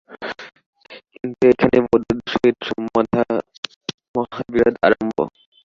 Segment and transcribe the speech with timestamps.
[1.13, 2.57] কিন্তু এইখানেই বৌদ্ধদের সহিত
[4.15, 5.17] মহা বিরোধ আরম্ভ।